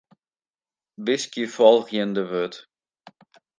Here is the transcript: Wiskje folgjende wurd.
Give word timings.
Wiskje 1.05 1.45
folgjende 1.55 2.23
wurd. 2.31 2.55